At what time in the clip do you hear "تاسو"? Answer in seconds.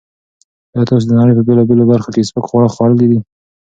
0.89-1.05